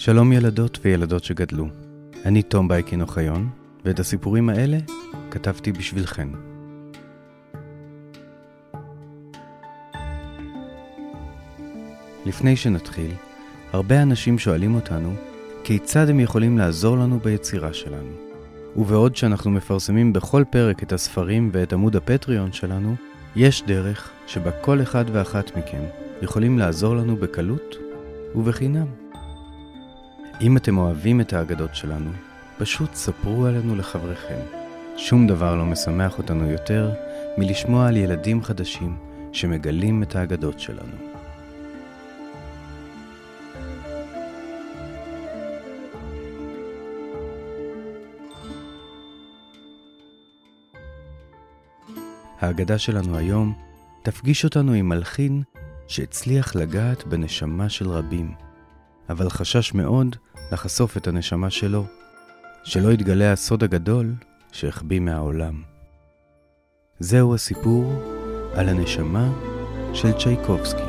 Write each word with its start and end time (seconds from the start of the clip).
שלום 0.00 0.32
ילדות 0.32 0.78
וילדות 0.84 1.24
שגדלו. 1.24 1.66
אני 2.24 2.42
תום 2.42 2.68
בייקין 2.68 3.02
אוחיון, 3.02 3.48
ואת 3.84 3.98
הסיפורים 3.98 4.48
האלה 4.48 4.78
כתבתי 5.30 5.72
בשבילכן. 5.72 6.28
לפני 12.26 12.56
שנתחיל, 12.56 13.10
הרבה 13.72 14.02
אנשים 14.02 14.38
שואלים 14.38 14.74
אותנו 14.74 15.14
כיצד 15.64 16.08
הם 16.08 16.20
יכולים 16.20 16.58
לעזור 16.58 16.96
לנו 16.96 17.18
ביצירה 17.18 17.72
שלנו. 17.72 18.12
ובעוד 18.76 19.16
שאנחנו 19.16 19.50
מפרסמים 19.50 20.12
בכל 20.12 20.44
פרק 20.50 20.82
את 20.82 20.92
הספרים 20.92 21.50
ואת 21.52 21.72
עמוד 21.72 21.96
הפטריון 21.96 22.52
שלנו, 22.52 22.94
יש 23.36 23.62
דרך 23.66 24.10
שבה 24.26 24.50
כל 24.50 24.82
אחד 24.82 25.04
ואחת 25.12 25.56
מכם 25.56 25.82
יכולים 26.22 26.58
לעזור 26.58 26.96
לנו 26.96 27.16
בקלות 27.16 27.76
ובחינם. 28.34 29.07
אם 30.40 30.56
אתם 30.56 30.78
אוהבים 30.78 31.20
את 31.20 31.32
האגדות 31.32 31.74
שלנו, 31.74 32.10
פשוט 32.58 32.94
ספרו 32.94 33.46
עלינו 33.46 33.76
לחבריכם. 33.76 34.40
שום 34.96 35.26
דבר 35.26 35.54
לא 35.54 35.64
משמח 35.64 36.18
אותנו 36.18 36.50
יותר 36.50 36.90
מלשמוע 37.38 37.88
על 37.88 37.96
ילדים 37.96 38.42
חדשים 38.42 38.96
שמגלים 39.32 40.02
את 40.02 40.16
האגדות 40.16 40.60
שלנו. 40.60 40.96
ההגדה 52.40 52.78
שלנו 52.78 53.16
היום 53.16 53.54
תפגיש 54.02 54.44
אותנו 54.44 54.72
עם 54.72 54.88
מלחין 54.88 55.42
שהצליח 55.88 56.56
לגעת 56.56 57.06
בנשמה 57.06 57.68
של 57.68 57.88
רבים, 57.88 58.47
אבל 59.10 59.30
חשש 59.30 59.74
מאוד 59.74 60.16
לחשוף 60.52 60.96
את 60.96 61.06
הנשמה 61.06 61.50
שלו, 61.50 61.84
שלא 62.64 62.92
יתגלה 62.92 63.32
הסוד 63.32 63.64
הגדול 63.64 64.14
שהחביא 64.52 65.00
מהעולם. 65.00 65.62
זהו 66.98 67.34
הסיפור 67.34 67.92
על 68.54 68.68
הנשמה 68.68 69.32
של 69.94 70.12
צ'ייקובסקי. 70.12 70.87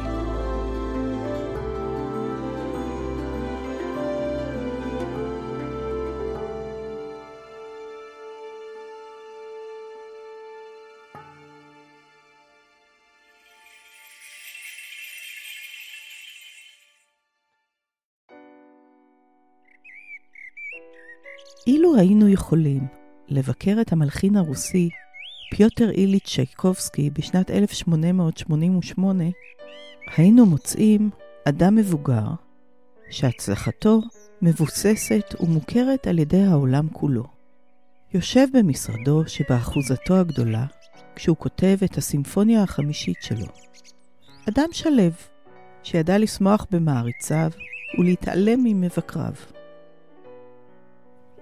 אילו 21.67 21.95
היינו 21.95 22.29
יכולים 22.29 22.87
לבקר 23.27 23.77
את 23.81 23.93
המלחין 23.93 24.35
הרוסי 24.35 24.89
פיוטר 25.51 25.89
איליץ' 25.89 26.27
שייקובסקי 26.27 27.09
בשנת 27.09 27.51
1888, 27.51 29.23
היינו 30.17 30.45
מוצאים 30.45 31.09
אדם 31.45 31.75
מבוגר 31.75 32.27
שהצלחתו 33.09 34.01
מבוססת 34.41 35.35
ומוכרת 35.39 36.07
על 36.07 36.19
ידי 36.19 36.41
העולם 36.41 36.87
כולו. 36.93 37.23
יושב 38.13 38.47
במשרדו 38.53 39.23
שבאחוזתו 39.27 40.15
הגדולה 40.15 40.65
כשהוא 41.15 41.37
כותב 41.37 41.77
את 41.85 41.97
הסימפוניה 41.97 42.63
החמישית 42.63 43.17
שלו. 43.21 43.47
אדם 44.49 44.69
שלו, 44.71 45.13
שידע 45.83 46.17
לשמוח 46.17 46.65
במעריציו 46.71 47.51
ולהתעלם 47.99 48.63
ממבקריו. 48.63 49.33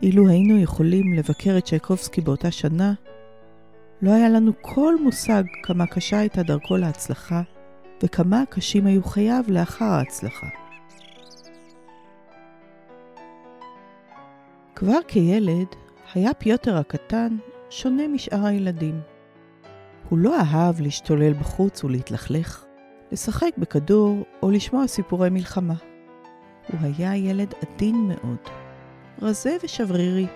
אילו 0.01 0.27
היינו 0.27 0.57
יכולים 0.57 1.13
לבקר 1.13 1.57
את 1.57 1.65
צ'ייקובסקי 1.65 2.21
באותה 2.21 2.51
שנה, 2.51 2.93
לא 4.01 4.11
היה 4.11 4.29
לנו 4.29 4.51
כל 4.61 4.95
מושג 5.03 5.43
כמה 5.63 5.87
קשה 5.87 6.19
הייתה 6.19 6.43
דרכו 6.43 6.77
להצלחה, 6.77 7.41
וכמה 8.03 8.43
קשים 8.49 8.85
היו 8.85 9.03
חייו 9.03 9.43
לאחר 9.47 9.85
ההצלחה. 9.85 10.47
כבר 14.75 14.99
כילד 15.07 15.67
היה 16.13 16.33
פיוטר 16.33 16.77
הקטן 16.77 17.37
שונה 17.69 18.07
משאר 18.07 18.45
הילדים. 18.45 18.99
הוא 20.09 20.19
לא 20.19 20.39
אהב 20.39 20.81
להשתולל 20.81 21.33
בחוץ 21.33 21.83
ולהתלכלך, 21.83 22.65
לשחק 23.11 23.51
בכדור 23.57 24.25
או 24.43 24.51
לשמוע 24.51 24.87
סיפורי 24.87 25.29
מלחמה. 25.29 25.75
הוא 26.67 26.79
היה 26.81 27.15
ילד 27.15 27.53
עדין 27.61 27.95
מאוד. 27.95 28.66
רזה 29.21 29.57
ושברירי, 29.63 30.27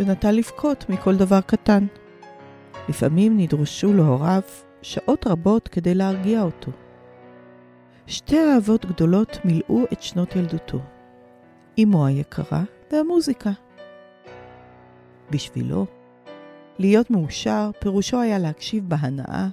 ונטה 0.00 0.32
לבכות 0.32 0.88
מכל 0.88 1.16
דבר 1.16 1.40
קטן. 1.40 1.86
לפעמים 2.88 3.36
נדרשו 3.38 3.92
להוריו 3.92 4.42
שעות 4.82 5.26
רבות 5.26 5.68
כדי 5.68 5.94
להרגיע 5.94 6.42
אותו. 6.42 6.70
שתי 8.06 8.38
אהבות 8.38 8.86
גדולות 8.86 9.38
מילאו 9.44 9.84
את 9.92 10.02
שנות 10.02 10.36
ילדותו, 10.36 10.78
אמו 11.82 12.06
היקרה 12.06 12.62
והמוזיקה. 12.92 13.50
בשבילו, 15.30 15.86
להיות 16.78 17.10
מאושר 17.10 17.70
פירושו 17.78 18.20
היה 18.20 18.38
להקשיב 18.38 18.88
בהנאה 18.88 19.48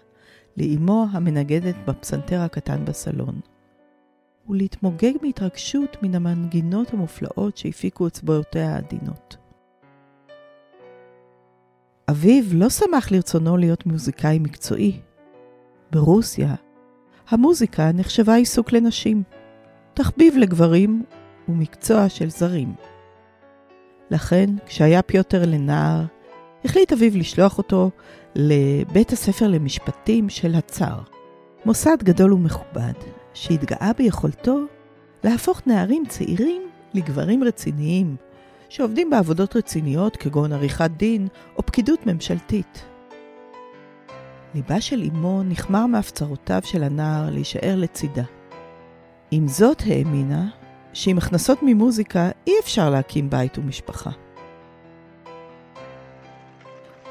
לאמו 0.57 1.05
המנגדת 1.11 1.75
בפסנתר 1.85 2.41
הקטן 2.41 2.85
בסלון. 2.85 3.39
ולהתמוגג 4.49 5.13
מהתרגשות 5.21 5.97
מן 6.03 6.15
המנגינות 6.15 6.93
המופלאות 6.93 7.57
שהפיקו 7.57 8.07
אצבעותיה 8.07 8.75
העדינות. 8.75 9.37
אביו 12.11 12.43
לא 12.53 12.69
שמח 12.69 13.11
לרצונו 13.11 13.57
להיות 13.57 13.85
מוזיקאי 13.85 14.39
מקצועי. 14.39 14.99
ברוסיה, 15.91 16.55
המוזיקה 17.29 17.91
נחשבה 17.91 18.35
עיסוק 18.35 18.71
לנשים, 18.71 19.23
תחביב 19.93 20.37
לגברים 20.37 21.03
ומקצוע 21.47 22.09
של 22.09 22.29
זרים. 22.29 22.73
לכן, 24.11 24.49
כשהיה 24.65 25.01
פיוטר 25.01 25.45
לנער, 25.45 26.05
החליט 26.65 26.93
אביו 26.93 27.11
לשלוח 27.17 27.57
אותו 27.57 27.89
לבית 28.35 29.11
הספר 29.11 29.47
למשפטים 29.47 30.29
של 30.29 30.55
הצאר, 30.55 30.99
מוסד 31.65 31.97
גדול 32.03 32.33
ומכובד, 32.33 32.93
שהתגאה 33.37 33.91
ביכולתו 33.97 34.59
להפוך 35.23 35.61
נערים 35.65 36.03
צעירים 36.07 36.61
לגברים 36.93 37.43
רציניים, 37.43 38.15
שעובדים 38.69 39.09
בעבודות 39.09 39.55
רציניות 39.55 40.17
כגון 40.17 40.53
עריכת 40.53 40.91
דין 40.97 41.27
או 41.57 41.65
פקידות 41.65 42.05
ממשלתית. 42.05 42.85
ליבה 44.55 44.81
של 44.81 45.03
אמו 45.03 45.43
נחמר 45.43 45.85
מהפצרותיו 45.85 46.61
של 46.63 46.83
הנער 46.83 47.29
להישאר 47.29 47.75
לצידה. 47.77 48.23
עם 49.31 49.47
זאת 49.47 49.81
האמינה 49.85 50.47
שעם 50.93 51.17
הכנסות 51.17 51.59
ממוזיקה 51.61 52.29
אי 52.47 52.53
אפשר 52.59 52.89
להקים 52.89 53.29
בית 53.29 53.57
ומשפחה. 53.57 54.11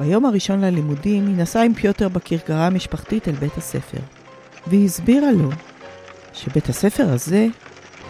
ביום 0.01 0.25
הראשון 0.25 0.61
ללימודים 0.61 1.27
היא 1.27 1.37
נסעה 1.37 1.65
עם 1.65 1.75
פיוטר 1.75 2.09
בכרכרה 2.09 2.67
המשפחתית 2.67 3.29
אל 3.29 3.35
בית 3.35 3.57
הספר, 3.57 4.01
והיא 4.67 4.85
הסבירה 4.85 5.33
לו 5.33 5.51
שבית 6.37 6.69
הספר 6.69 7.13
הזה 7.13 7.47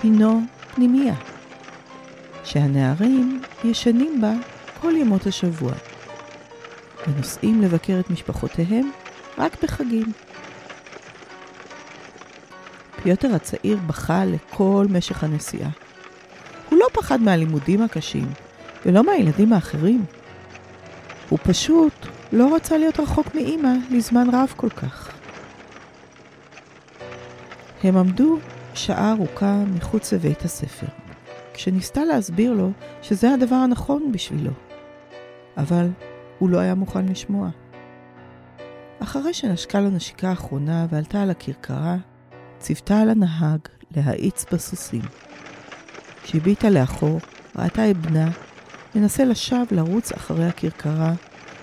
הינו 0.02 0.40
פנימייה, 0.74 1.14
שהנערים 2.44 3.42
ישנים 3.64 4.20
בה 4.20 4.32
כל 4.80 4.92
ימות 4.96 5.26
השבוע, 5.26 5.72
ונוסעים 7.06 7.62
לבקר 7.62 8.00
את 8.00 8.10
משפחותיהם 8.10 8.90
רק 9.38 9.62
בחגים. 9.62 10.12
פיוטר 13.02 13.34
הצעיר 13.34 13.78
בכה 13.86 14.24
לכל 14.24 14.86
משך 14.90 15.24
הנסיעה. 15.24 15.70
הוא 16.70 16.78
לא 16.78 16.86
פחד 16.92 17.20
מהלימודים 17.20 17.82
הקשים, 17.82 18.26
ולא 18.86 19.04
מהילדים 19.04 19.52
האחרים. 19.52 20.04
הוא 21.28 21.38
פשוט 21.42 21.92
לא 22.32 22.54
רצה 22.54 22.78
להיות 22.78 23.00
רחוק 23.00 23.34
מאימא 23.34 23.72
לזמן 23.90 24.26
רב 24.32 24.52
כל 24.56 24.70
כך. 24.70 25.05
הם 27.82 27.96
עמדו 27.96 28.38
שעה 28.74 29.12
ארוכה 29.12 29.64
מחוץ 29.74 30.12
לבית 30.12 30.42
הספר, 30.44 30.86
כשניסתה 31.54 32.04
להסביר 32.04 32.52
לו 32.52 32.70
שזה 33.02 33.34
הדבר 33.34 33.56
הנכון 33.56 34.12
בשבילו. 34.12 34.50
אבל 35.56 35.88
הוא 36.38 36.50
לא 36.50 36.58
היה 36.58 36.74
מוכן 36.74 37.06
לשמוע. 37.06 37.48
אחרי 38.98 39.34
שנשקה 39.34 39.80
לו 39.80 39.90
נשיקה 39.90 40.32
אחרונה 40.32 40.86
ועלתה 40.90 41.22
על 41.22 41.30
הכרכרה, 41.30 41.96
ציוותה 42.58 43.00
על 43.00 43.10
הנהג 43.10 43.60
להאיץ 43.96 44.44
בסוסים. 44.52 45.02
כשהביטה 46.22 46.70
לאחור, 46.70 47.20
ראתה 47.56 47.90
את 47.90 47.96
בנה 47.96 48.30
מנסה 48.94 49.24
לשווא 49.24 49.66
לרוץ 49.70 50.12
אחרי 50.12 50.46
הכרכרה, 50.46 51.12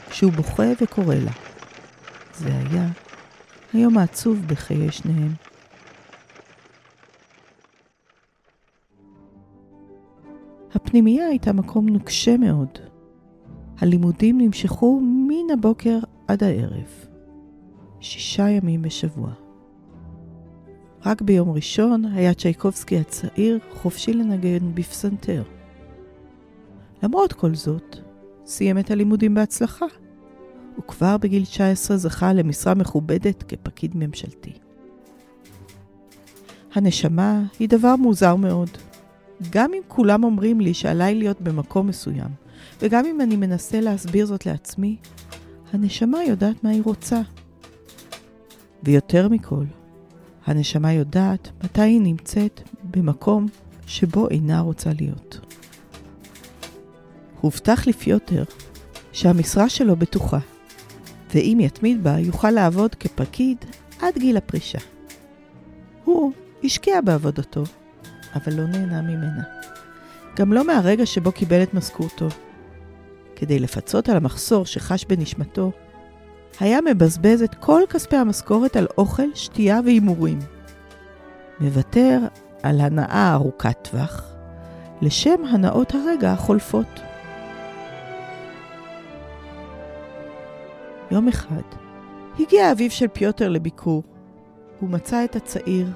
כשהוא 0.09 0.31
בוכה 0.31 0.63
וקורא 0.81 1.15
לה. 1.15 1.31
זה 2.33 2.49
היה 2.49 2.87
היום 3.73 3.97
העצוב 3.97 4.47
בחיי 4.47 4.91
שניהם. 4.91 5.42
הפנימייה 10.93 11.27
הייתה 11.27 11.53
מקום 11.53 11.89
נוקשה 11.89 12.37
מאוד. 12.37 12.67
הלימודים 13.79 14.41
נמשכו 14.41 15.01
מן 15.01 15.53
הבוקר 15.53 15.99
עד 16.27 16.43
הערב. 16.43 17.05
שישה 17.99 18.49
ימים 18.49 18.81
בשבוע. 18.81 19.29
רק 21.05 21.21
ביום 21.21 21.51
ראשון 21.51 22.05
היה 22.05 22.33
צ'ייקובסקי 22.33 22.97
הצעיר 22.97 23.59
חופשי 23.71 24.13
לנגן 24.13 24.75
בפסנתר. 24.75 25.43
למרות 27.03 27.33
כל 27.33 27.55
זאת, 27.55 27.97
סיים 28.45 28.77
את 28.77 28.91
הלימודים 28.91 29.33
בהצלחה. 29.33 29.85
וכבר 30.79 31.17
בגיל 31.17 31.45
19 31.45 31.97
זכה 31.97 32.33
למשרה 32.33 32.73
מכובדת 32.73 33.43
כפקיד 33.43 33.91
ממשלתי. 33.95 34.53
הנשמה 36.73 37.43
היא 37.59 37.69
דבר 37.69 37.95
מוזר 37.95 38.35
מאוד. 38.35 38.69
גם 39.49 39.73
אם 39.73 39.81
כולם 39.87 40.23
אומרים 40.23 40.61
לי 40.61 40.73
שעליי 40.73 41.15
להיות 41.15 41.41
במקום 41.41 41.87
מסוים, 41.87 42.29
וגם 42.81 43.05
אם 43.05 43.21
אני 43.21 43.35
מנסה 43.35 43.81
להסביר 43.81 44.25
זאת 44.25 44.45
לעצמי, 44.45 44.95
הנשמה 45.73 46.23
יודעת 46.23 46.63
מה 46.63 46.69
היא 46.69 46.81
רוצה. 46.85 47.21
ויותר 48.83 49.29
מכל, 49.29 49.65
הנשמה 50.45 50.93
יודעת 50.93 51.49
מתי 51.63 51.81
היא 51.81 52.01
נמצאת 52.01 52.61
במקום 52.83 53.45
שבו 53.87 54.29
אינה 54.29 54.59
רוצה 54.59 54.89
להיות. 54.99 55.39
הובטח 57.41 57.87
לפיוטר 57.87 58.43
שהמשרה 59.11 59.69
שלו 59.69 59.95
בטוחה, 59.95 60.39
ואם 61.33 61.57
יתמיד 61.61 62.03
בה 62.03 62.19
יוכל 62.19 62.51
לעבוד 62.51 62.95
כפקיד 62.95 63.57
עד 64.01 64.17
גיל 64.17 64.37
הפרישה. 64.37 64.79
הוא 66.03 66.31
השקיע 66.63 67.01
בעבודתו, 67.01 67.63
אבל 68.35 68.53
לא 68.53 68.67
נהנה 68.67 69.01
ממנה. 69.01 69.43
גם 70.35 70.53
לא 70.53 70.67
מהרגע 70.67 71.05
שבו 71.05 71.31
קיבל 71.31 71.63
את 71.63 71.73
משכורתו. 71.73 72.27
כדי 73.35 73.59
לפצות 73.59 74.09
על 74.09 74.17
המחסור 74.17 74.65
שחש 74.65 75.05
בנשמתו, 75.05 75.71
היה 76.59 76.79
מבזבז 76.81 77.41
את 77.41 77.55
כל 77.55 77.81
כספי 77.89 78.15
המשכורת 78.15 78.75
על 78.75 78.87
אוכל, 78.97 79.27
שתייה 79.35 79.79
והימורים. 79.85 80.39
מוותר 81.59 82.19
על 82.63 82.81
הנאה 82.81 83.33
ארוכת 83.33 83.77
טווח, 83.81 84.33
לשם 85.01 85.45
הנאות 85.51 85.93
הרגע 85.95 86.31
החולפות. 86.31 86.99
יום 91.11 91.27
אחד 91.27 91.61
הגיע 92.39 92.71
אביו 92.71 92.91
של 92.91 93.07
פיוטר 93.07 93.49
לביקור. 93.49 94.03
הוא 94.79 94.89
מצא 94.89 95.23
את 95.23 95.35
הצעיר, 95.35 95.87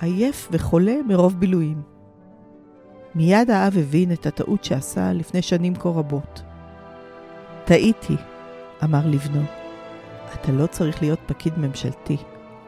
עייף 0.00 0.48
וחולה 0.52 0.94
מרוב 1.08 1.40
בילויים. 1.40 1.82
מיד 3.14 3.50
האב 3.50 3.78
הבין 3.78 4.12
את 4.12 4.26
הטעות 4.26 4.64
שעשה 4.64 5.12
לפני 5.12 5.42
שנים 5.42 5.74
כה 5.74 5.88
רבות. 5.88 6.42
טעיתי, 7.64 8.16
אמר 8.84 9.06
לבנו. 9.06 9.42
אתה 10.34 10.52
לא 10.52 10.66
צריך 10.66 11.02
להיות 11.02 11.18
פקיד 11.26 11.58
ממשלתי, 11.58 12.16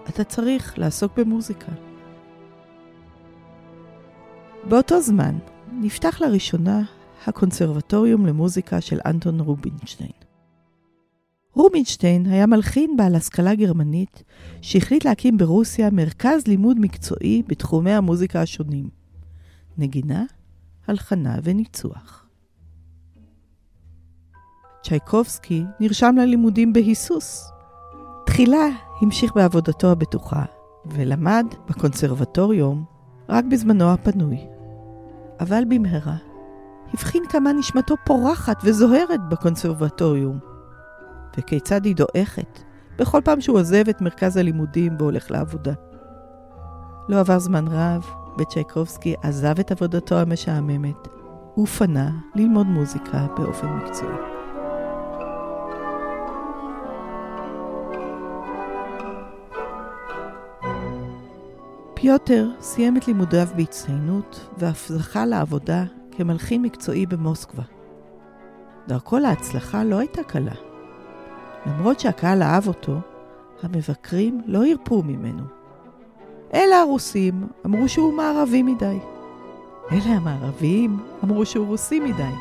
אתה 0.08 0.24
צריך 0.24 0.78
לעסוק 0.78 1.12
במוזיקה. 1.18 1.72
באותו 4.68 5.00
זמן 5.00 5.38
נפתח 5.72 6.20
לראשונה 6.20 6.82
הקונסרבטוריום 7.26 8.26
למוזיקה 8.26 8.80
של 8.80 8.98
אנטון 9.06 9.40
רובינשטיין. 9.40 10.27
רובינשטיין 11.52 12.26
היה 12.26 12.46
מלחין 12.46 12.96
בעל 12.96 13.14
השכלה 13.14 13.54
גרמנית 13.54 14.22
שהחליט 14.62 15.04
להקים 15.04 15.38
ברוסיה 15.38 15.90
מרכז 15.90 16.46
לימוד 16.46 16.76
מקצועי 16.80 17.42
בתחומי 17.46 17.92
המוזיקה 17.92 18.42
השונים 18.42 18.88
נגינה, 19.78 20.24
הלחנה 20.86 21.36
וניצוח. 21.42 22.26
צ'ייקובסקי 24.82 25.64
נרשם 25.80 26.14
ללימודים 26.18 26.72
בהיסוס. 26.72 27.50
תחילה 28.26 28.68
המשיך 29.00 29.32
בעבודתו 29.34 29.90
הבטוחה 29.90 30.44
ולמד 30.86 31.46
בקונסרבטוריום 31.68 32.84
רק 33.28 33.44
בזמנו 33.44 33.92
הפנוי. 33.92 34.38
אבל 35.40 35.62
במהרה 35.68 36.16
הבחין 36.94 37.22
כמה 37.28 37.52
נשמתו 37.52 37.94
פורחת 38.06 38.56
וזוהרת 38.64 39.28
בקונסרבטוריום, 39.28 40.38
וכיצד 41.38 41.84
היא 41.84 41.96
דועכת 41.96 42.58
בכל 42.98 43.20
פעם 43.24 43.40
שהוא 43.40 43.58
עוזב 43.58 43.88
את 43.88 44.00
מרכז 44.00 44.36
הלימודים 44.36 44.96
והולך 44.98 45.30
לעבודה. 45.30 45.72
לא 47.08 47.20
עבר 47.20 47.38
זמן 47.38 47.68
רב, 47.68 48.06
וצ'ייקובסקי 48.38 49.14
עזב 49.22 49.58
את 49.60 49.70
עבודתו 49.70 50.18
המשעממת 50.18 51.08
ופנה 51.58 52.10
ללמוד 52.34 52.66
מוזיקה 52.66 53.26
באופן 53.36 53.66
מקצועי. 53.66 54.16
פיוטר 61.94 62.48
סיים 62.60 62.96
את 62.96 63.08
לימודיו 63.08 63.48
בהצטיינות 63.56 64.48
ואף 64.58 64.88
זכה 64.88 65.26
לעבודה 65.26 65.84
כמלחין 66.10 66.62
מקצועי 66.62 67.06
במוסקבה. 67.06 67.62
דרכו 68.88 69.18
להצלחה 69.18 69.84
לא 69.84 69.98
הייתה 69.98 70.22
קלה. 70.22 70.67
למרות 71.66 72.00
שהקהל 72.00 72.42
אהב 72.42 72.68
אותו, 72.68 72.96
המבקרים 73.62 74.40
לא 74.46 74.66
הרפו 74.66 75.02
ממנו. 75.02 75.42
אלה 76.54 76.80
הרוסים 76.80 77.48
אמרו 77.66 77.88
שהוא 77.88 78.14
מערבי 78.14 78.62
מדי. 78.62 78.98
אלה 79.92 80.04
המערביים 80.04 80.98
אמרו 81.24 81.46
שהוא 81.46 81.66
רוסי 81.66 82.00
מדי. 82.00 82.32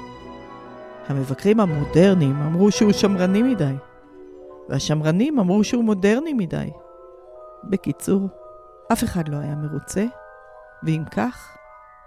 המבקרים 1.07 1.59
המודרניים 1.59 2.35
אמרו 2.35 2.71
שהוא 2.71 2.91
שמרני 2.91 3.43
מדי. 3.43 3.73
והשמרנים 4.69 5.39
אמרו 5.39 5.63
שהוא 5.63 5.83
מודרני 5.83 6.33
מדי. 6.33 6.69
בקיצור, 7.63 8.27
אף 8.93 9.03
אחד 9.03 9.27
לא 9.27 9.37
היה 9.37 9.55
מרוצה, 9.55 10.05
ואם 10.83 11.03
כך, 11.11 11.57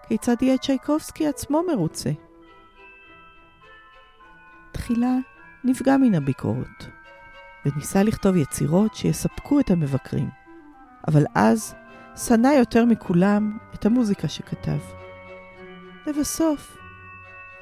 כיצד 0.09 0.37
יהיה 0.43 0.59
צ'ייקובסקי 0.59 1.27
עצמו 1.27 1.63
מרוצה? 1.63 2.11
תחילה 4.73 5.17
נפגע 5.65 5.97
מן 5.97 6.15
הביקורת, 6.15 6.85
וניסה 7.67 8.03
לכתוב 8.03 8.37
יצירות 8.37 8.95
שיספקו 8.95 9.61
את 9.61 9.71
המבקרים. 9.71 10.29
אבל 11.09 11.25
אז 11.35 11.75
שנא 12.27 12.49
יותר 12.49 12.85
מכולם 12.85 13.59
את 13.75 13.87
המוזיקה 13.87 14.29
שכתב. 14.29 14.79
לבסוף, 16.07 16.77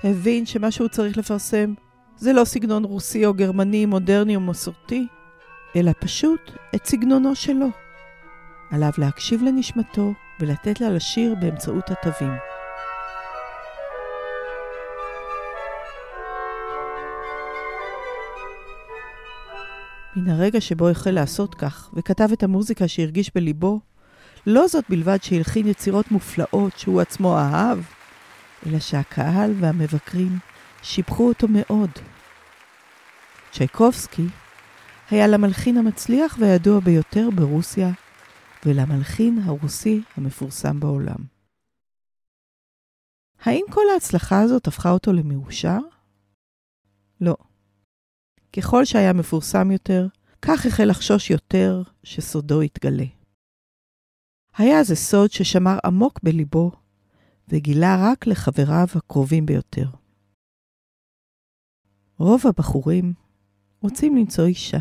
הבין 0.05 0.47
שמה 0.47 0.71
שהוא 0.71 0.89
צריך 0.89 1.19
לפרסם 1.19 1.75
זה 2.17 2.33
לא 2.33 2.45
סגנון 2.45 2.85
רוסי 2.85 3.27
או 3.27 3.35
גרמני, 3.35 3.87
מודרני 3.87 4.37
או 4.37 4.41
מסורתי, 4.41 5.07
אלא 5.77 5.93
פשוט 6.01 6.41
את 6.75 6.87
סגנונו 6.87 7.35
שלו. 7.35 7.69
עליו 8.71 8.91
להקשיב 8.99 9.43
לנשמתו 9.43 10.13
ולתת 10.41 10.81
לה 10.81 10.91
לשיר 10.91 11.35
באמצעות 11.41 11.91
התווים. 11.91 12.33
מן 20.19 20.31
הרגע 20.31 20.61
שבו 20.61 20.89
החל 20.89 21.11
לעשות 21.11 21.55
כך, 21.55 21.91
וכתב 21.95 22.29
את 22.33 22.43
המוזיקה 22.43 22.89
שהרגיש 22.89 23.31
בליבו, 23.35 23.81
לא 24.47 24.69
זאת 24.69 24.85
בלבד 24.89 25.19
שהלחין 25.23 25.67
יצירות 25.67 26.11
מופלאות 26.11 26.79
שהוא 26.79 27.01
עצמו 27.01 27.39
אהב, 27.39 27.79
אלא 28.67 28.79
שהקהל 28.79 29.55
והמבקרים 29.61 30.39
שיבחו 30.83 31.29
אותו 31.29 31.47
מאוד. 31.51 31.91
צ'ייקובסקי 33.53 34.27
היה 35.11 35.27
למלחין 35.27 35.77
המצליח 35.77 36.37
והידוע 36.41 36.81
ביותר 36.81 37.29
ברוסיה, 37.35 37.91
ולמלחין 38.67 39.39
הרוסי 39.45 40.03
המפורסם 40.17 40.81
בעולם. 40.81 41.39
האם 43.43 43.65
כל 43.71 43.85
ההצלחה 43.95 44.41
הזאת 44.41 44.67
הפכה 44.67 44.91
אותו 44.91 45.13
למאושר? 45.13 45.79
לא. 47.21 47.37
ככל 48.57 48.85
שהיה 48.85 49.13
מפורסם 49.13 49.71
יותר, 49.71 50.07
כך 50.43 50.67
החל 50.67 50.85
לחשוש 50.85 51.31
יותר 51.31 51.83
שסודו 52.03 52.63
יתגלה. 52.63 53.05
היה 54.57 54.85
זה 54.85 54.97
סוד 54.97 55.31
ששמר 55.31 55.79
עמוק 55.85 56.21
בליבו, 56.23 56.71
וגילה 57.49 57.97
רק 58.01 58.27
לחבריו 58.27 58.87
הקרובים 58.95 59.47
ביותר. 59.47 59.89
רוב 62.19 62.43
הבחורים 62.47 63.13
רוצים 63.83 64.17
למצוא 64.17 64.45
אישה, 64.47 64.79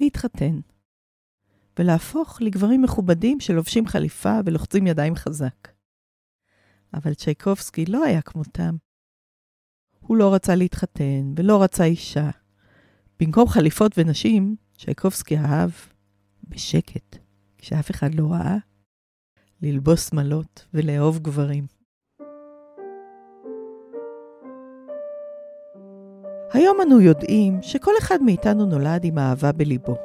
להתחתן, 0.00 0.60
ולהפוך 1.78 2.42
לגברים 2.42 2.82
מכובדים 2.82 3.40
שלובשים 3.40 3.86
חליפה 3.86 4.34
ולוחצים 4.44 4.86
ידיים 4.86 5.14
חזק. 5.14 5.68
אבל 6.94 7.14
צ'ייקובסקי 7.14 7.86
לא 7.86 8.04
היה 8.04 8.22
כמותם. 8.22 8.76
הוא 10.00 10.16
לא 10.16 10.34
רצה 10.34 10.54
להתחתן 10.54 11.32
ולא 11.36 11.62
רצה 11.62 11.84
אישה. 11.84 12.30
במקום 13.20 13.48
חליפות 13.48 13.98
ונשים, 13.98 14.56
צ'ייקובסקי 14.78 15.38
אהב, 15.38 15.70
בשקט, 16.48 17.16
כשאף 17.58 17.90
אחד 17.90 18.14
לא 18.14 18.26
ראה, 18.30 18.56
ללבוס 19.62 20.10
שמלות 20.10 20.66
ולאהוב 20.74 21.18
גברים. 21.18 21.66
היום 26.52 26.76
אנו 26.82 27.00
יודעים 27.00 27.58
שכל 27.62 27.92
אחד 27.98 28.22
מאיתנו 28.22 28.66
נולד 28.66 29.04
עם 29.04 29.18
אהבה 29.18 29.52
בליבו, 29.52 29.96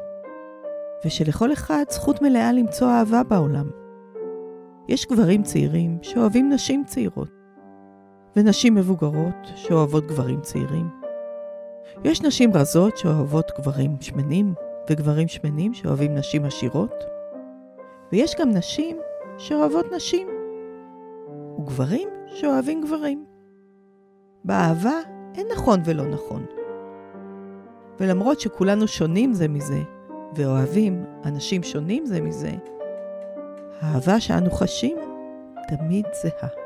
ושלכל 1.06 1.54
אחד 1.54 1.84
זכות 1.90 2.22
מלאה 2.22 2.52
למצוא 2.52 2.90
אהבה 2.90 3.24
בעולם. 3.24 3.70
יש 4.88 5.06
גברים 5.06 5.44
צעירים 5.44 5.98
שאוהבים 6.02 6.50
נשים 6.50 6.84
צעירות, 6.86 7.32
ונשים 8.36 8.76
מבוגרות 8.76 9.48
שאוהבות 9.56 10.08
גברים 10.08 10.42
צעירים. 10.42 11.05
יש 12.04 12.22
נשים 12.22 12.54
רזות 12.54 12.98
שאוהבות 12.98 13.52
גברים 13.60 13.96
שמנים, 14.02 14.54
וגברים 14.90 15.28
שמנים 15.28 15.74
שאוהבים 15.74 16.16
נשים 16.16 16.46
עשירות, 16.46 17.04
ויש 18.12 18.36
גם 18.40 18.52
נשים 18.52 18.98
שאוהבות 19.38 19.86
נשים, 19.96 20.28
וגברים 21.60 22.10
שאוהבים 22.28 22.82
גברים. 22.82 23.26
באהבה 24.44 25.00
אין 25.36 25.48
נכון 25.56 25.80
ולא 25.86 26.06
נכון. 26.06 26.46
ולמרות 28.00 28.40
שכולנו 28.40 28.88
שונים 28.88 29.34
זה 29.34 29.48
מזה, 29.48 29.80
ואוהבים 30.36 31.06
אנשים 31.26 31.64
שונים 31.64 32.06
זה 32.06 32.22
מזה, 32.22 32.52
האהבה 33.82 34.20
שאנו 34.20 34.52
חשים 34.52 34.98
תמיד 35.68 36.06
זהה. 36.14 36.65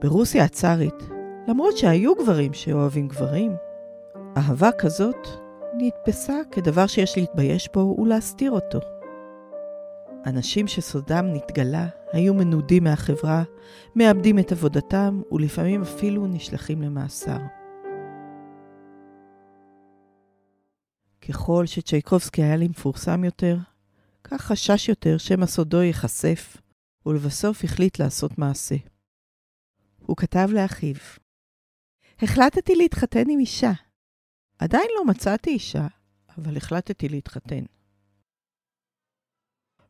ברוסיה 0.00 0.44
הצארית, 0.44 1.08
למרות 1.48 1.76
שהיו 1.76 2.14
גברים 2.14 2.52
שאוהבים 2.52 3.08
גברים, 3.08 3.56
אהבה 4.36 4.70
כזאת 4.78 5.28
נתפסה 5.78 6.34
כדבר 6.50 6.86
שיש 6.86 7.18
להתבייש 7.18 7.68
בו 7.74 7.96
ולהסתיר 7.98 8.52
אותו. 8.52 8.78
אנשים 10.26 10.66
שסודם 10.68 11.26
נתגלה 11.32 11.86
היו 12.12 12.34
מנודים 12.34 12.84
מהחברה, 12.84 13.42
מאבדים 13.96 14.38
את 14.38 14.52
עבודתם 14.52 15.20
ולפעמים 15.32 15.82
אפילו 15.82 16.26
נשלחים 16.26 16.82
למאסר. 16.82 17.38
ככל 21.28 21.66
שצ'ייקובסקי 21.66 22.42
היה 22.42 22.56
לי 22.56 22.68
מפורסם 22.68 23.24
יותר, 23.24 23.56
כך 24.24 24.42
חשש 24.42 24.88
יותר 24.88 25.18
שמא 25.18 25.46
סודו 25.46 25.82
ייחשף, 25.82 26.56
ולבסוף 27.06 27.64
החליט 27.64 27.98
לעשות 27.98 28.38
מעשה. 28.38 28.76
הוא 30.06 30.16
כתב 30.16 30.48
לאחיו, 30.52 30.94
החלטתי 32.22 32.74
להתחתן 32.76 33.30
עם 33.30 33.38
אישה. 33.38 33.72
עדיין 34.58 34.86
לא 34.98 35.04
מצאתי 35.04 35.50
אישה, 35.50 35.86
אבל 36.38 36.56
החלטתי 36.56 37.08
להתחתן. 37.08 37.64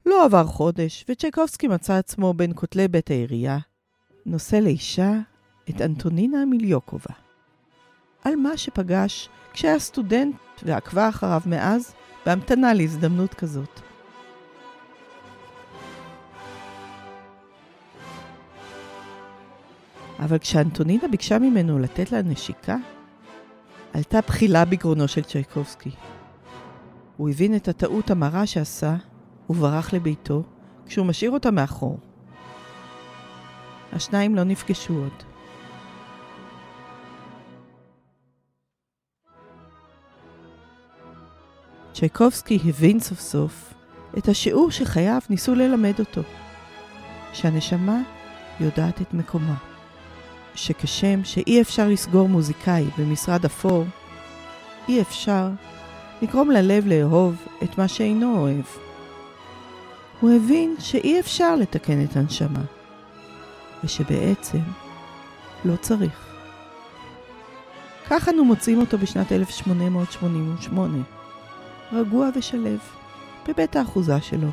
לא 0.06 0.24
עבר 0.24 0.46
חודש, 0.46 1.04
וצ'ייקובסקי 1.08 1.68
מצא 1.68 1.94
עצמו 1.94 2.34
בין 2.34 2.52
כותלי 2.54 2.88
בית 2.88 3.10
העירייה, 3.10 3.58
נושא 4.26 4.56
לאישה 4.56 5.12
את 5.70 5.80
אנטונינה 5.80 6.44
מיליוקובה. 6.44 7.14
על 8.24 8.36
מה 8.36 8.56
שפגש 8.56 9.28
כשהיה 9.52 9.78
סטודנט 9.78 10.36
ועקבה 10.62 11.08
אחריו 11.08 11.40
מאז, 11.46 11.94
בהמתנה 12.26 12.74
להזדמנות 12.74 13.34
כזאת. 13.34 13.85
אבל 20.18 20.38
כשאנטונינה 20.38 21.08
ביקשה 21.08 21.38
ממנו 21.38 21.78
לתת 21.78 22.12
לה 22.12 22.22
נשיקה, 22.22 22.76
עלתה 23.92 24.20
בחילה 24.20 24.64
בגרונו 24.64 25.08
של 25.08 25.22
צ'ייקובסקי. 25.22 25.90
הוא 27.16 27.30
הבין 27.30 27.56
את 27.56 27.68
הטעות 27.68 28.10
המרה 28.10 28.46
שעשה, 28.46 28.96
וברח 29.50 29.92
לביתו, 29.92 30.42
כשהוא 30.86 31.06
משאיר 31.06 31.30
אותה 31.30 31.50
מאחור. 31.50 31.98
השניים 33.92 34.34
לא 34.34 34.44
נפגשו 34.44 34.94
עוד. 34.94 35.22
צ'ייקובסקי 41.94 42.58
הבין 42.64 43.00
סוף 43.00 43.20
סוף 43.20 43.74
את 44.18 44.28
השיעור 44.28 44.70
שחייו 44.70 45.20
ניסו 45.30 45.54
ללמד 45.54 45.98
אותו, 45.98 46.20
שהנשמה 47.32 48.02
יודעת 48.60 49.00
את 49.02 49.14
מקומה. 49.14 49.75
שכשם 50.56 51.20
שאי 51.24 51.60
אפשר 51.60 51.88
לסגור 51.88 52.28
מוזיקאי 52.28 52.84
במשרד 52.98 53.44
אפור, 53.44 53.84
אי 54.88 55.00
אפשר 55.00 55.48
לגרום 56.22 56.50
ללב 56.50 56.86
לאהוב 56.86 57.36
את 57.62 57.78
מה 57.78 57.88
שאינו 57.88 58.38
אוהב. 58.38 58.64
הוא 60.20 60.30
הבין 60.30 60.74
שאי 60.78 61.20
אפשר 61.20 61.56
לתקן 61.56 62.04
את 62.04 62.16
הנשמה, 62.16 62.62
ושבעצם 63.84 64.58
לא 65.64 65.76
צריך. 65.76 66.26
כך 68.10 68.28
אנו 68.28 68.44
מוצאים 68.44 68.80
אותו 68.80 68.98
בשנת 68.98 69.32
1888, 69.32 70.98
רגוע 71.92 72.28
ושלב, 72.36 72.78
בבית 73.48 73.76
האחוזה 73.76 74.20
שלו, 74.20 74.48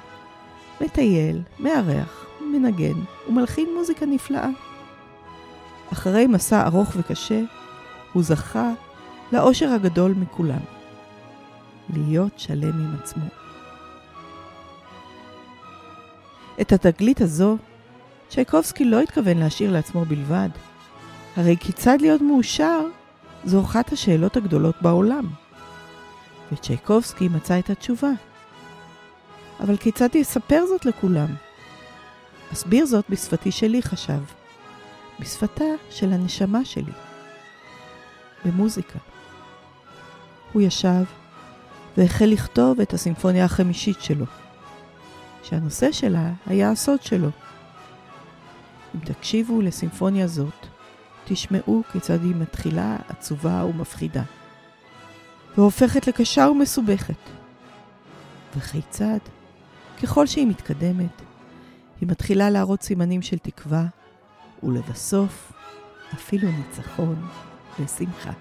מטייל, 0.82 1.42
מארח, 1.60 2.26
מנגן 2.42 3.00
ומלחין 3.28 3.68
מוזיקה 3.78 4.06
נפלאה. 4.06 4.50
אחרי 5.94 6.28
מסע 6.28 6.68
ארוך 6.68 6.94
וקשה, 6.98 7.42
הוא 8.14 8.24
זכה 8.24 8.72
לאושר 9.32 9.70
הגדול 9.70 10.14
מכולם, 10.18 10.60
להיות 11.94 12.40
שלם 12.40 12.80
עם 12.80 12.96
עצמו. 13.02 13.26
את 16.62 16.72
התגלית 16.72 17.22
הזו, 17.22 17.58
צ'ייקובסקי 18.30 18.86
לא 18.86 19.02
התכוון 19.02 19.38
להשאיר 19.38 19.72
לעצמו 19.72 20.06
בלבד. 20.06 20.50
הרי 21.36 21.58
כיצד 21.60 21.98
להיות 22.02 22.22
מאושר 22.22 22.82
זו 23.46 23.62
אחת 23.62 23.94
השאלות 23.94 24.38
הגדולות 24.38 24.76
בעולם. 24.82 25.28
וצ'ייקובסקי 26.52 27.28
מצא 27.28 27.60
את 27.60 27.70
התשובה. 27.70 28.12
אבל 29.60 29.78
כיצד 29.78 30.16
יספר 30.16 30.64
זאת 30.68 30.86
לכולם? 30.86 31.28
אסביר 32.54 32.86
זאת 32.86 33.06
בשפתי 33.10 33.52
שלי, 33.52 33.82
חשב. 33.82 34.43
בשפתה 35.20 35.66
של 35.90 36.14
הנשמה 36.14 36.66
שלי. 36.66 36.92
במוזיקה. 38.46 39.00
הוא 40.54 40.62
ישב 40.62 41.04
והחל 41.98 42.26
לכתוב 42.26 42.80
את 42.82 42.94
הסימפוניה 42.94 43.46
החמישית 43.46 44.02
שלו. 44.02 44.26
שהנושא 45.44 45.92
שלה 45.92 46.32
היה 46.46 46.72
הסוד 46.72 47.02
שלו. 47.02 47.30
אם 48.96 49.00
תקשיבו 49.00 49.62
לסימפוניה 49.62 50.28
זאת, 50.28 50.68
תשמעו 51.26 51.84
כיצד 51.92 52.24
היא 52.24 52.36
מתחילה 52.36 52.98
עצובה 53.10 53.66
ומפחידה, 53.66 54.24
והופכת 55.58 56.08
לקשה 56.08 56.48
ומסובכת. 56.50 57.30
וכיצד, 58.58 59.18
ככל 60.04 60.28
שהיא 60.28 60.48
מתקדמת, 60.48 61.22
היא 62.02 62.10
מתחילה 62.10 62.50
להראות 62.50 62.82
סימנים 62.82 63.22
של 63.22 63.38
תקווה, 63.38 63.86
ולבסוף, 64.64 65.52
אפילו 66.14 66.50
ניצחון 66.52 67.28
ושמחה. 67.80 68.32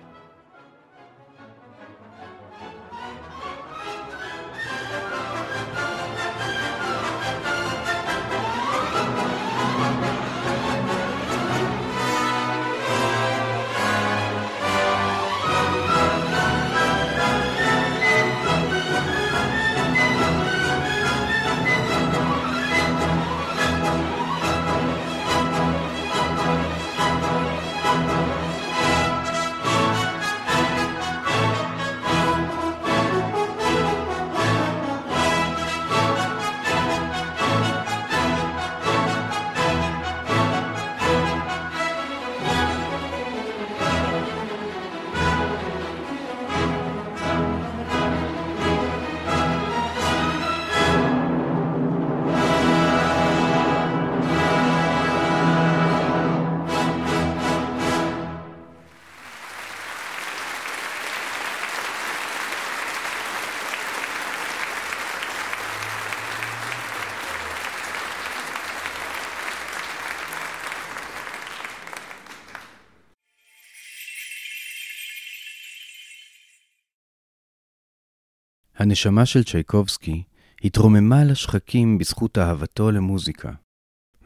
הנשמה 78.83 79.27
של 79.27 79.45
צ'ייקובסקי 79.45 80.23
התרוממה 80.65 81.21
על 81.21 81.31
השחקים 81.31 81.99
בזכות 81.99 82.39
אהבתו 82.39 82.91
למוזיקה, 82.91 83.53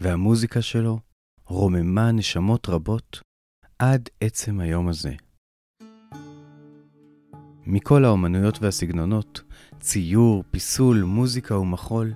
והמוזיקה 0.00 0.62
שלו 0.62 0.98
רוממה 1.46 2.12
נשמות 2.12 2.68
רבות 2.68 3.20
עד 3.78 4.08
עצם 4.20 4.60
היום 4.60 4.88
הזה. 4.88 5.12
מכל 7.66 8.04
האומנויות 8.04 8.62
והסגנונות, 8.62 9.42
ציור, 9.80 10.44
פיסול, 10.50 11.02
מוזיקה 11.02 11.58
ומחול, 11.58 12.12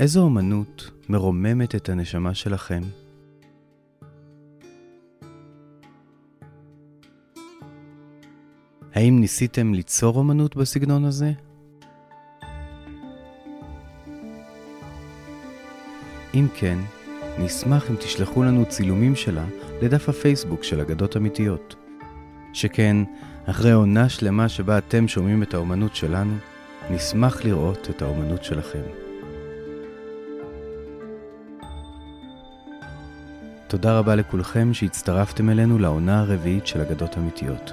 איזו 0.00 0.22
אומנות 0.22 0.90
מרוממת 1.08 1.74
את 1.74 1.88
הנשמה 1.88 2.34
שלכם? 2.34 2.82
האם 8.94 9.20
ניסיתם 9.20 9.74
ליצור 9.74 10.16
אומנות 10.16 10.56
בסגנון 10.56 11.04
הזה? 11.04 11.32
אם 16.36 16.46
כן, 16.54 16.78
נשמח 17.38 17.90
אם 17.90 17.96
תשלחו 17.96 18.42
לנו 18.42 18.64
צילומים 18.68 19.16
שלה 19.16 19.44
לדף 19.82 20.08
הפייסבוק 20.08 20.64
של 20.64 20.80
אגדות 20.80 21.16
אמיתיות. 21.16 21.74
שכן, 22.52 22.96
אחרי 23.46 23.72
עונה 23.72 24.08
שלמה 24.08 24.48
שבה 24.48 24.78
אתם 24.78 25.08
שומעים 25.08 25.42
את 25.42 25.54
האומנות 25.54 25.96
שלנו, 25.96 26.34
נשמח 26.90 27.44
לראות 27.44 27.90
את 27.90 28.02
האומנות 28.02 28.44
שלכם. 28.44 28.82
תודה 33.68 33.98
רבה 33.98 34.14
לכולכם 34.14 34.74
שהצטרפתם 34.74 35.50
אלינו 35.50 35.78
לעונה 35.78 36.20
הרביעית 36.20 36.66
של 36.66 36.80
אגדות 36.80 37.18
אמיתיות. 37.18 37.72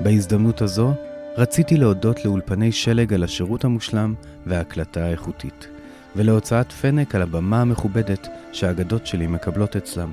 בהזדמנות 0.00 0.62
הזו, 0.62 0.94
רציתי 1.36 1.76
להודות 1.76 2.24
לאולפני 2.24 2.72
שלג 2.72 3.14
על 3.14 3.24
השירות 3.24 3.64
המושלם 3.64 4.14
וההקלטה 4.46 5.04
האיכותית, 5.04 5.68
ולהוצאת 6.18 6.72
פנק 6.72 7.14
על 7.14 7.22
הבמה 7.22 7.60
המכובדת 7.60 8.28
שהאגדות 8.52 9.06
שלי 9.06 9.26
מקבלות 9.26 9.76
אצלם. 9.76 10.10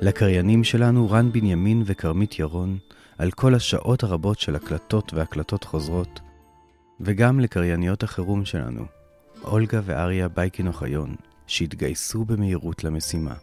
לקריינים 0.00 0.64
שלנו 0.64 1.10
רן 1.10 1.32
בנימין 1.32 1.82
וכרמית 1.86 2.38
ירון, 2.38 2.78
על 3.18 3.30
כל 3.30 3.54
השעות 3.54 4.02
הרבות 4.02 4.40
של 4.40 4.56
הקלטות 4.56 5.14
והקלטות 5.14 5.64
חוזרות, 5.64 6.20
וגם 7.00 7.40
לקרייניות 7.40 8.02
החירום 8.02 8.44
שלנו, 8.44 8.84
אולגה 9.44 9.80
ואריה 9.84 10.28
בייקין 10.28 10.66
אוחיון, 10.66 11.14
שהתגייסו 11.46 12.24
במהירות 12.24 12.84
למשימה. 12.84 13.34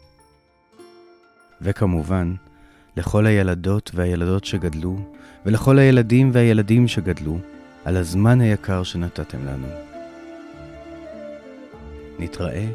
וכמובן, 1.61 2.33
לכל 2.97 3.25
הילדות 3.25 3.91
והילדות 3.93 4.45
שגדלו, 4.45 5.00
ולכל 5.45 5.79
הילדים 5.79 6.29
והילדים 6.33 6.88
שגדלו, 6.88 7.38
על 7.85 7.97
הזמן 7.97 8.41
היקר 8.41 8.83
שנתתם 8.83 9.45
לנו. 9.45 9.90
נתראה 12.21 12.67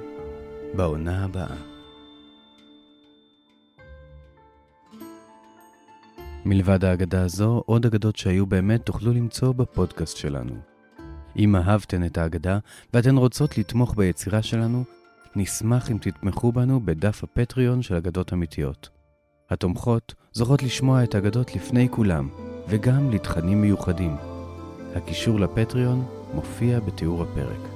בעונה 0.76 1.24
הבאה. 1.24 1.56
מלבד 6.44 6.84
האגדה 6.84 7.22
הזו, 7.22 7.62
עוד 7.66 7.86
אגדות 7.86 8.16
שהיו 8.16 8.46
באמת 8.46 8.86
תוכלו 8.86 9.12
למצוא 9.12 9.52
בפודקאסט 9.52 10.16
שלנו. 10.16 10.54
אם 11.37 11.56
אהבתן 11.56 12.06
את 12.06 12.18
האגדה 12.18 12.59
ואתן 12.94 13.16
רוצות 13.16 13.59
לתמוך 13.59 13.94
ביצירה 13.96 14.42
שלנו, 14.42 14.85
נשמח 15.37 15.90
אם 15.90 15.98
תתמכו 16.00 16.52
בנו 16.52 16.80
בדף 16.80 17.24
הפטריון 17.24 17.82
של 17.82 17.94
אגדות 17.94 18.32
אמיתיות. 18.32 18.88
התומכות 19.50 20.14
זוכות 20.32 20.62
לשמוע 20.62 21.04
את 21.04 21.14
האגדות 21.14 21.56
לפני 21.56 21.88
כולם, 21.90 22.28
וגם 22.68 23.11
לתכנים 23.11 23.62
מיוחדים. 23.62 24.16
הקישור 24.94 25.40
לפטריון 25.40 26.06
מופיע 26.35 26.80
בתיאור 26.80 27.22
הפרק. 27.22 27.75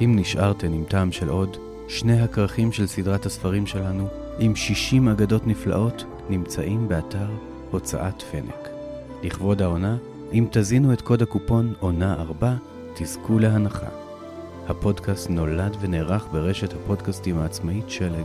אם 0.00 0.12
נשארתן 0.16 0.72
עם 0.72 0.84
טעם 0.84 1.12
של 1.12 1.28
עוד, 1.28 1.56
שני 1.88 2.20
הכרכים 2.20 2.72
של 2.72 2.86
סדרת 2.86 3.26
הספרים 3.26 3.66
שלנו, 3.66 4.08
עם 4.38 4.56
60 4.56 5.08
אגדות 5.08 5.46
נפלאות, 5.46 6.04
נמצאים 6.30 6.88
באתר 6.88 7.28
הוצאת 7.70 8.22
פנק. 8.22 8.68
לכבוד 9.22 9.62
העונה, 9.62 9.96
אם 10.32 10.46
תזינו 10.50 10.92
את 10.92 11.00
קוד 11.00 11.22
הקופון 11.22 11.74
עונה 11.80 12.14
4, 12.20 12.54
תזכו 12.94 13.38
להנחה. 13.38 13.86
הפודקאסט 14.68 15.30
נולד 15.30 15.76
ונערך 15.80 16.26
ברשת 16.32 16.72
הפודקאסטים 16.72 17.38
העצמאית 17.38 17.90
שלג. 17.90 18.24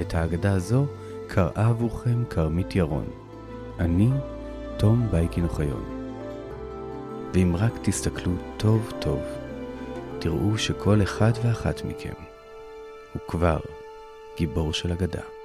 את 0.00 0.14
האגדה 0.14 0.52
הזו 0.52 0.86
קראה 1.26 1.68
עבורכם 1.68 2.24
כרמית 2.30 2.76
ירון. 2.76 3.04
אני 3.78 4.08
תום 4.76 5.08
בייקין 5.10 5.44
אוחיון. 5.44 5.84
ואם 7.34 7.56
רק 7.56 7.72
תסתכלו 7.82 8.32
טוב 8.56 8.92
טוב, 8.98 9.20
תראו 10.20 10.58
שכל 10.58 11.02
אחד 11.02 11.32
ואחת 11.42 11.84
מכם 11.84 12.22
הוא 13.12 13.22
כבר 13.28 13.58
גיבור 14.36 14.72
של 14.72 14.92
אגדה. 14.92 15.37